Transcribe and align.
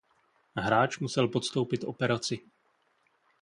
Hráč 0.55 0.97
musel 0.99 1.27
podstoupit 1.27 1.83
operaci. 1.83 2.39